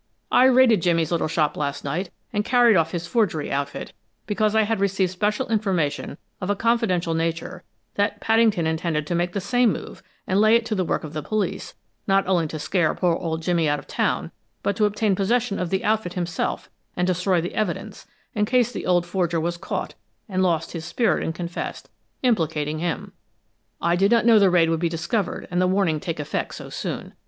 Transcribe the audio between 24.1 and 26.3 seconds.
know the raid would be discovered and the warning take